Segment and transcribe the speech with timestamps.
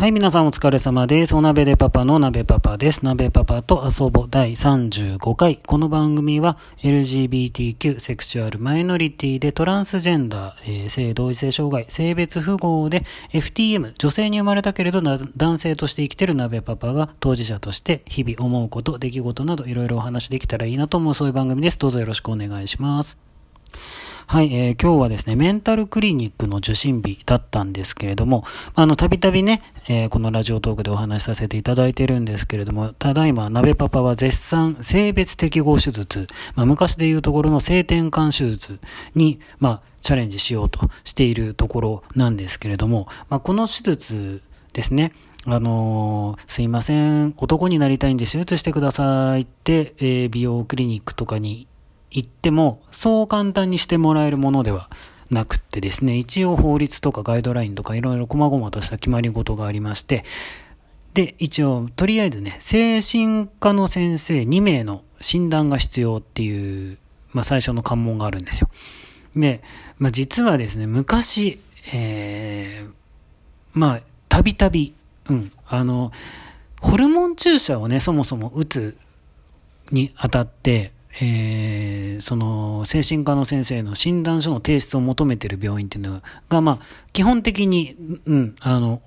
[0.00, 1.36] はい、皆さんお疲れ様です。
[1.36, 3.04] お鍋でパパの鍋パパです。
[3.04, 5.58] 鍋パパと遊ぼ第35回。
[5.58, 13.04] この番組は LGBTQ、セクシュアルマイノリティでトランスジェンダー、えー、性同一性障害、性別符号で
[13.34, 21.78] FTM、女性に生まれたけれど男性として生きてる鍋パパが当事者として日々思うこと、出来事などいろいろお話できたらいいなと思うそういう番組です。
[21.78, 23.18] どうぞよろしくお願いします。
[24.30, 28.44] はい、えー、今日はですね、メンタルクリニックの受診日だったんですけれども、
[28.76, 38.78] あの、たびたびね、えー、このラジオトークでお話しさせていただいてるんですけれども、ただいま、鍋パパは絶賛性別適合手術、まあ、昔で言うところの性転換手術
[39.16, 44.42] に、まあ、チャレンジしようとしているところなんですけれども、まあ、この手術
[44.72, 45.10] ですね、
[45.44, 51.66] あのー、すいません、男になりたいんで手術してくださいって、えー、美容クリニックとかに
[52.10, 54.90] 言っても、そう簡単にしてもらえるものでは
[55.30, 60.24] なくってですね、一応法律とかガイドラインとかいろいろ細々とした決まり事がありまして、
[61.14, 66.98] で、一応、とりあえずね、精神科の先生2名の診断が必要っていう、
[67.32, 68.68] まあ最初の関門があるんですよ。
[69.34, 69.62] で、
[69.98, 71.60] まあ実はですね、昔、
[71.92, 72.90] えー、
[73.72, 74.94] まあ、たびたび、
[75.28, 76.12] うん、あの、
[76.80, 78.96] ホルモン注射をね、そもそも打つ
[79.90, 86.78] にあたって、えー、その精神科の先生の診断書の提出を求めている病院っていうのが、まあ、
[87.12, 89.02] 基本的に、うん、あの、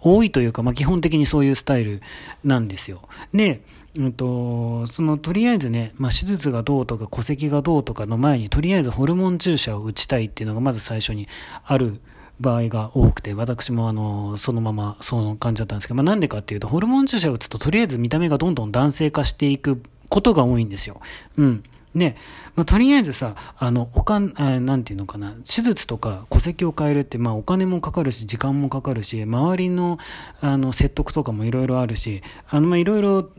[0.00, 2.02] 多いというか、まあ、基本的にそういうスタイル
[2.44, 3.08] なんですよ。
[3.32, 3.62] で、
[3.96, 11.28] うんと、そのとりあえずね、まあ、手術がどうとか戸籍がどうとかの前にとりあえずホルモン注射を打ちたいっていうのがまず最初に
[11.64, 12.00] ある
[12.40, 21.00] 場合が多くて、私もあの、そのままその感じだったんですけど、まあ、なんでかっていうと、ホルモン注射を打つととりあえず見た目がどんどん男性化していくことが多いんですよ。
[21.36, 21.64] うん。
[21.94, 22.16] で、
[22.56, 29.98] まあ、とりあえずさ、あの、おかん、えなんていうのかな、手術とか戸籍を変えるって、まあ、お金もかかるし、時間もかかるし、周りの、
[30.40, 33.30] あの、説得とかもいろいろあるし、あの、まあ、いろいろ、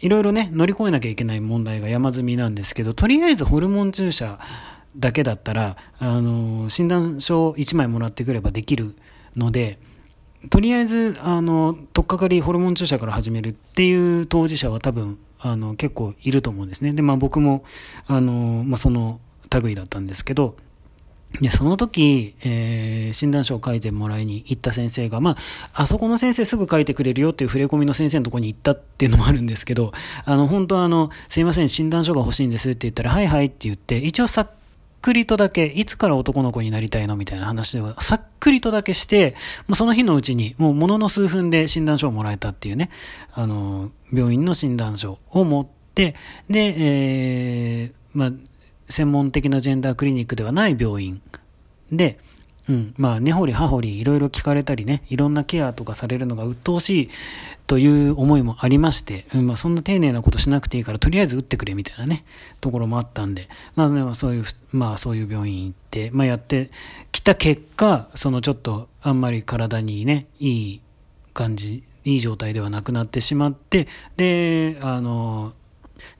[0.00, 4.38] いろいろね、乗り越えなきゃいけない問題が山積みなんですけど、とりあえずホルモン注射
[4.96, 8.94] だけだったら、あの、診断書1枚もらってくればできる
[9.36, 9.78] ので、
[10.50, 16.92] とりあえず、あの、とっかかりホルモン注射から始めるっていう当事者は多分、あの、結構いると思うんですね。
[16.92, 17.64] で、まあ僕も、
[18.06, 19.20] あの、まあその
[19.62, 20.56] 類だったんですけど、
[21.40, 29.92] で、その時、えー、診断書を書いてもらいに行った先生が、まあ、あそこの先生すぐ書いてくれるよっていう触れ込みの先生のとこに行ったっていうのもあるんですけど、
[30.24, 34.48] あの、本当あの、すいません、診断書が欲しいんですって言ったら、はいはいって言って、一応さ
[35.08, 39.34] くりとだけ、いつから男の子になりたいのみたいな話では、さっくりとだけして、
[39.66, 42.90] もうその日のうちに、もうものの数分で診断書をもらえたっていうね、
[43.32, 46.14] あの、病院の診断書を持って、
[46.50, 48.32] で、えー、まあ、
[48.90, 51.22] 専門的なジェンダークリニックではない病院
[51.90, 52.18] で、
[52.68, 52.94] うん。
[52.96, 57.08] まあ、根掘り葉掘りいろいろ聞かれたりね、いろんなケアとかされるのが鬱陶しい
[57.66, 62.24] という思いもありまして、うん、まあ、そんな丁寧なことしなくていいから、とりあえず打ってくれみたいなね、
[62.60, 66.70] ところもあったんで、まあ、ね、そういう、まあ、そういう病院行って、まあ、やって
[67.10, 70.80] きた結果、そのちょっと、あんまり体にね、いい
[71.32, 75.54] 感じ、いい状態ではなくなってしまって、で、あの、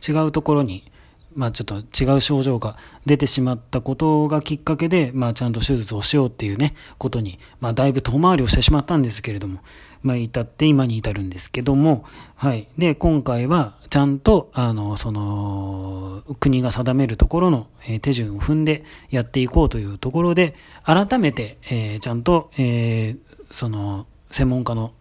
[0.06, 0.84] 違うところに、
[1.34, 9.60] まあちょっと違う症状が出てしまったことがきっかけで、まあちゃんと手術をしようっていうね、ことに、まあだいぶ遠回りをしてしまったんですけれども、
[10.02, 12.04] まあ至って今に至るんですけども、
[12.36, 12.68] はい。
[12.78, 23.18] で、今回はちゃんと、あの、その、国が定めるところの、え手順を踏んでやっていこうというところで、改めて、えー、ちゃんと、えー、
[23.50, 24.92] その、専門家の、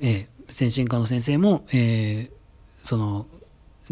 [0.00, 2.30] えー、先進科の先生も、えー、
[2.82, 3.26] その、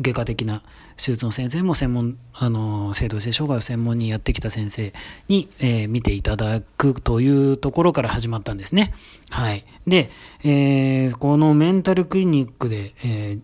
[0.01, 0.63] 外科的な
[0.97, 4.93] 手術の先生も専門、あの、性同性障害を専門にやってきた先生
[5.29, 8.93] に、えー、見ていただくというところから始まったんですね。
[9.31, 9.65] はい。
[9.87, 10.11] で、
[10.45, 13.41] えー、このメンタルクリニックで、えー、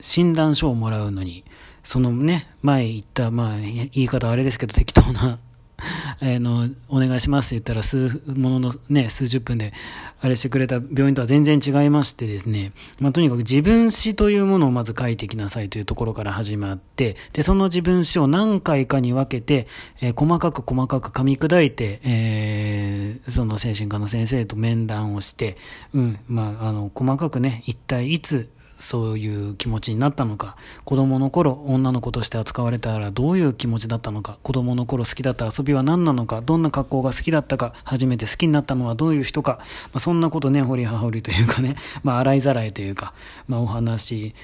[0.00, 1.44] 診断書をもらうのに、
[1.84, 5.38] そのね、前言った、まあ、言い方あれですけど適当な
[6.20, 9.72] あの、お願いしますって言ったら、数、もののね、数十分で、
[10.20, 19.66] あれしてくれた病院とは全然違いましてですね、まあ、とにかく自分史というものをまず書いてきなさいというところから始まって、で、その自分史を何回かに分けて、
[20.00, 25.56] えー、細かく細かく噛み砕いて、えー、その精神科の先生と面談をして、
[25.94, 43.12] うん、まあ、あの、細かくね、一体いつ、そういう気持ちになったのか、子供の頃女の子として扱われたらどういう気持ちだったのか、子供の頃好きだった遊びは何なのか、どんな格好が好きだったか、初めて好きになったのはどういう人か、まあ、そんなことね、掘り葉掘りというかね、 まあ、洗いざらいというか、
[43.46, 44.34] まあ、お話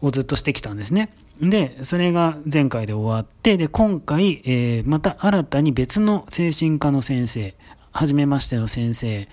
[0.00, 1.10] をずっとしてきたんですね。
[1.40, 7.54] で、それが前回で終わって、で、今回、えー、また新たに別の精神科の先生、
[7.92, 9.28] 初めましての先生、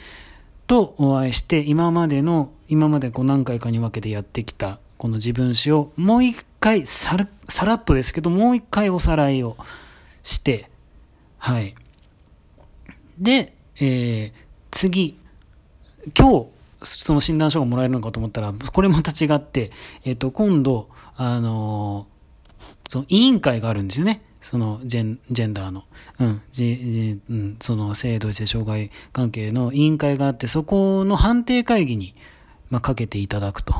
[0.71, 9.57] とお会いして、今までの、今までこう何回かに分けてやってきた、この自分史をもう一回さら、さらっとですけど、もう一回おさらいを
[10.23, 10.69] して、
[11.39, 11.75] はい。
[13.19, 14.31] で、えー、
[14.71, 15.19] 次、
[16.17, 16.47] 今日、
[16.83, 19.71] その診断書がもらえるのかと思ったら、これまた違って、
[20.05, 20.87] えっ、ー、と、今度、
[21.17, 24.21] あのー、その委員会があるんですよね。
[24.41, 25.83] そのジェン、ジェンダーの、
[26.19, 32.15] うん、じ、うん、その性同性障害関係の委員会があって、そこの判定会議に、
[32.69, 33.73] まあ、かけていただくと。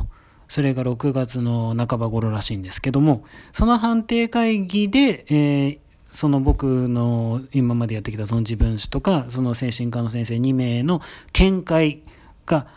[0.48, 3.24] それが6月の半ば頃らしいんですけども、
[3.54, 5.80] その判定会議で、えー、
[6.12, 11.02] その僕の今までやってきたその自分史とか、その精神科の先生2名の
[11.34, 12.02] 見解
[12.46, 12.68] が、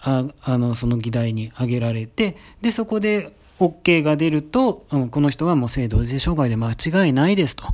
[0.00, 7.64] ああの、その議題に挙げられて、で、そこで OK が出ると、うん、この人はもう性同性障害で間違いないですと。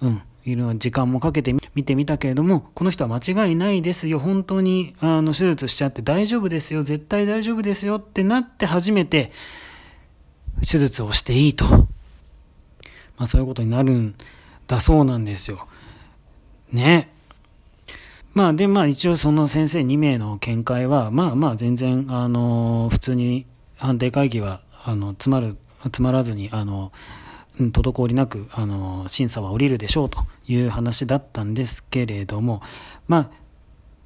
[0.00, 0.22] うん。
[0.44, 4.18] いろいろ時間もかけて見てみたけれども、この人は間違いないですよ。
[4.18, 6.82] 本当に、あの、手術しちゃって大丈夫ですよ。
[6.82, 9.30] 絶対大丈夫ですよってなって初めて、
[10.68, 11.64] 手術をしていいと。
[13.16, 14.14] まあそういうことになるん
[14.66, 15.66] だそうなんですよ。
[16.72, 17.10] ね。
[18.34, 23.46] まあで、まあ一応その先生2名の見解は、まあまあ全然、あの、普通に
[23.76, 26.92] 判定会議は、あの、詰まる、詰まらずに、あの、
[27.58, 32.62] 滞りなく、あの、審査は降りるでしょうという話だったんですけれども、
[33.08, 33.30] まあ、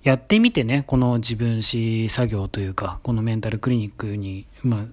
[0.02, 4.84] やってみてね、この自分史作業というか、このメンタルクリニックに、まあ、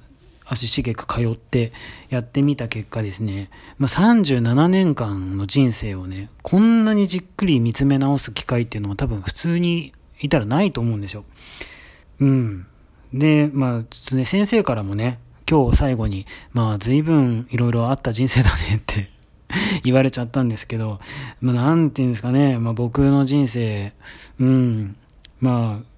[0.46, 1.72] 足しげく通って
[2.10, 11.26] やってみた結果ですね、まあ、37年間の人生をね、こんなにじっくり見つめ直す機会っていうのも多分普通にいたらないと思うんですよ。
[12.20, 12.66] うん。
[13.14, 15.20] で、まあ、ね、先生からもね、
[15.50, 19.10] 今日最後に、まあ、随分いろいろあった人生だねって
[19.84, 21.00] 言われちゃったんですけど、
[21.42, 23.94] まあ、なんていうんですかね、まあ、僕の人生、
[24.40, 24.96] うん、
[25.40, 25.94] まあ、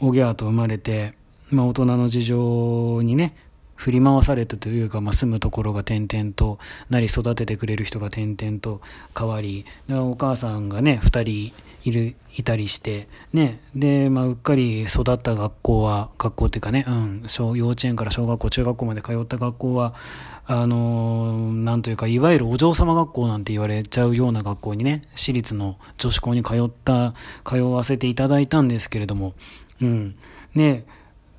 [0.00, 1.14] オギャーと生まれて、
[1.50, 3.34] まあ、大人の事情にね、
[3.76, 6.58] 振り回されたというか、まあ、住むところが点々と
[6.90, 8.80] なり育ててくれる人が点々と
[9.16, 19.94] 変わりお母さんがね2人いるいたりしてねで、まあ、うっかり育った学校は学校っていうかね、うん、小幼稚園から小学校中学校まで通った学校は
[20.46, 27.14] あのー、なんというかいわゆるお嬢様学校なんて言われちゃうような学校にね私立の女子校に通った
[27.44, 29.34] 通わせていただいたんですけれども
[29.80, 30.16] うん。
[30.54, 30.84] ね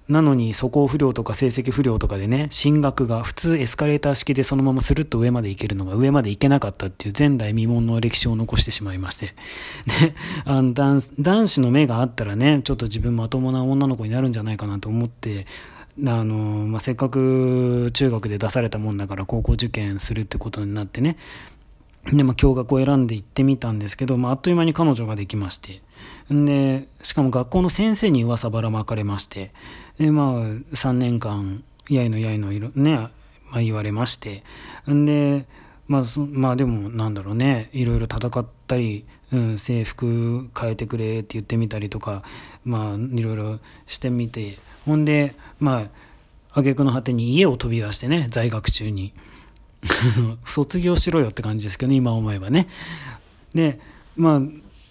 [0.07, 9.27] なのに素行不良とか成績不良とかでね、進学が普通エスカレーター式でそのままスルッと上まで行けるのが上まで行けなかったっていう前代未聞の歴史を残してしまいまして。
[9.27, 9.33] で、
[10.45, 15.45] あの男男子の目があったらね、ちょっと自分まともな女の子になるんじゃないかなと思って、
[16.05, 21.17] あの、まあ、せっかく中学で出されたもんだから高校受験するってことになってね、
[22.05, 25.81] で、まあ、共学を選んで行ってみたんですけど、まあ、あっという間に彼女ができまして。
[26.29, 29.51] で、しかも学校の先生に噂ばらまかれまして、
[29.97, 32.95] で、まあ、3年間、やいのやいのいろ、ね、
[33.49, 34.43] まあ、言われまして。
[34.89, 35.45] んで、
[35.87, 42.23] まあ、まあでもなんだろうね、いろいろ戦ったり、うん、制服変えてくれって言ってみたりとか、
[42.65, 45.87] まあいろいろしてみて、ほんで、ま
[46.53, 49.13] あ、挙句の果てに家を飛び出してね、在学中に。
[50.45, 52.67] 卒業しろよって感じですけどね、今思えばね。
[53.53, 53.79] で、
[54.15, 54.41] まあ、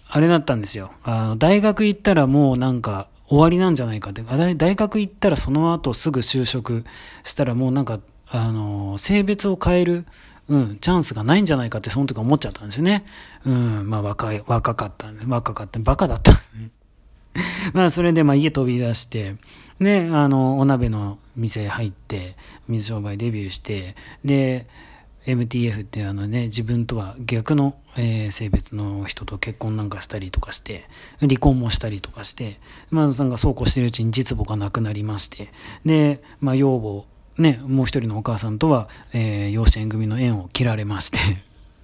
[0.09, 0.91] あれだったんですよ。
[1.03, 4.23] あの、大学行ったらもうなんか終わりなんじゃないかって。
[4.55, 6.85] 大学行ったらその後すぐ就職
[7.23, 7.99] したらもうなんか、
[8.29, 10.05] あの、性別を変える、
[10.47, 13.05] うん、チャンスがないんじゃないかってその時思っちゃったんですよね。
[13.45, 15.27] うん、まあ若い、若かったんです。
[15.27, 15.79] 若かった。
[15.79, 16.31] バカだった。
[17.73, 19.35] まあそれでまあ家飛び出して、
[19.79, 22.37] で、あの、お鍋の店入って、
[22.67, 24.67] 水商売デビューして、で、
[25.27, 30.85] MTF っていうあのね、自分とは逆の、えー、性別の人と結婚なんかしたりとかして、
[31.19, 35.49] 離婚もしたりとかして、まあ、なんかそうこうしてるうちに実母が亡くなりまして、
[35.85, 36.79] で、まあ、養
[37.37, 41.19] 母、ね、もう一人のお母さんとは、えー、養子縁組の縁を切られまして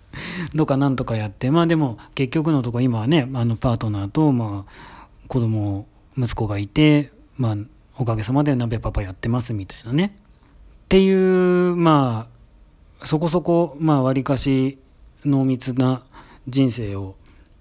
[0.55, 5.85] どうかなんとかやって、まあでも結局のとこ今はね、あのパートナーと、まあ、子供、
[6.17, 7.57] 息子がいて、まあ、
[7.97, 10.15] おかげさまで鍋パパやってますみたいなね。
[10.85, 12.33] っていう、まあ、
[13.03, 14.79] そこそこ、まあ、割かし
[15.25, 16.03] 濃密な
[16.47, 17.15] 人生を、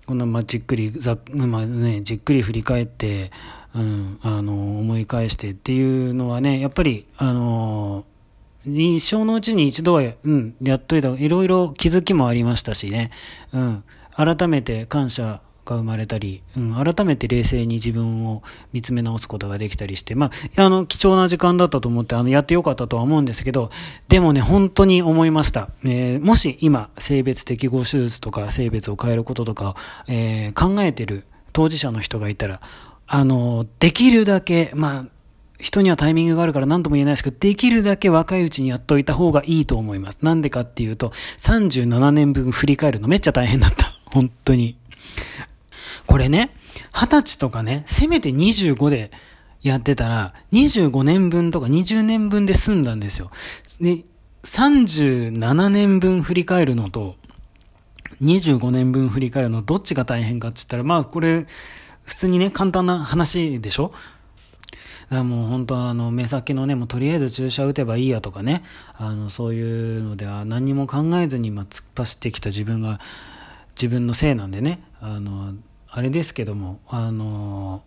[0.07, 3.31] こんな、まあ、じっくり、ざまあね、じっくり振り返って、
[3.75, 8.05] うん、あの、思い返してっていうのはね、やっぱり、あの、
[8.65, 13.11] 一生のうちに一度は、うん、やっといた、いろいろ気づきもありましたしね、
[13.53, 13.85] うん、
[14.15, 18.43] 改めて感謝が生まれたり、うん、改めて冷静に自分を
[18.73, 23.71] 見つめ直すことができたりして、まあ、あの、貴重な時間だったと思って、あの、やってよかったとは思うんですけど、
[24.09, 25.71] でもね、本当に思いました。
[25.85, 29.77] えー、もし今、性別適合手術とか性別を変えることとか、
[30.09, 32.61] えー、考えてる当事者の人がいたら、
[33.07, 35.07] あの、できるだけ、まあ、
[35.63, 40.19] 人にはタイミングがあるから何とも言えないですけど、できるだけ若いうちにやっといた方がいいと思います。
[40.23, 43.97] なんでかっていうと、37年分振り返るのめっちゃ大変だった。
[44.07, 44.77] 本当に。
[46.07, 46.55] これね、
[46.93, 49.11] 20歳とかね、せめて25で
[49.63, 53.31] やってたら、25年分とか20年分で済んだんですよ。
[53.81, 54.05] で、
[54.45, 57.17] 37年分振り返るのと、
[58.21, 61.47] 25年分振り返るのどっちが大変かって言ったら、まあこれ、
[62.03, 63.93] 普通にね、簡単な話でしょ？
[65.09, 72.99] だからもう本当はあの目先のね、もうとりあえず注射打てばいいやとかね、あのそういうのでは何も考えずにま突っ走ってきた自分が
[73.77, 75.55] 自分のせいなんでね、あの、
[75.95, 77.83] あれですけども、あの、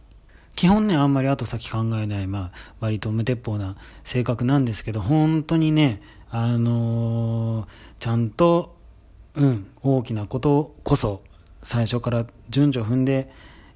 [0.53, 7.67] 基本ね、あんまり後先考えない、まあ、割と無鉄砲な性格なんですけど、本当にね、あの
[7.99, 8.77] ちゃんと、
[9.33, 11.23] うん、大きなことこそ、
[11.63, 13.27] 最初から順序踏んで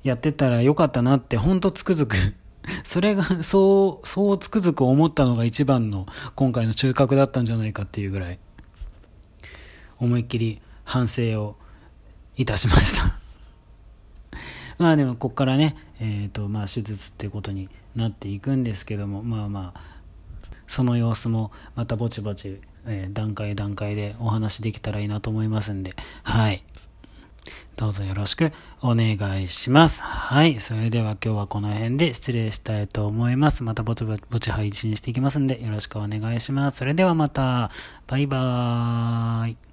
[0.04, 2.16] やってたらよかったなって、本当つくづく。
[2.86, 6.06] それが、そう、そうつくづく思ったのが一番の
[6.36, 8.38] 今回の中核だったんじゃないかっていうぐらい、
[9.98, 11.56] 思いっきり反省を
[12.38, 13.19] いたしました。
[14.80, 19.82] まあでも、こっからね、えっ、ー、と、まあ手術ってことになっていくんですけども、まあまあ、
[20.68, 25.94] その様子もまたぼちぼち、えー、段階段階でお話できたらいいなと思いますんで、
[26.24, 26.64] はい。
[27.76, 30.02] どうぞよろしくお願いします。
[30.02, 30.56] はい。
[30.56, 33.64] それでは今日はこの辺で失礼したいと思います。
[33.64, 36.78] またぼちぼち配信していきますんでよろしくお願いします。
[36.78, 37.72] それではまた。
[38.08, 39.69] バイバーイ。